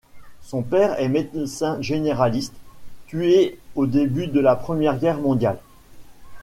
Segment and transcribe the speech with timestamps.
[0.41, 2.55] Son père est médecin généraliste,
[3.05, 5.59] tué au début de la Première Guerre mondiale.